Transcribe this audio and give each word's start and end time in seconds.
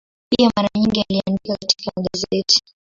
Pia 0.29 0.51
mara 0.57 0.69
nyingi 0.75 1.05
aliandika 1.09 1.57
katika 1.61 1.91
magazeti. 1.97 2.61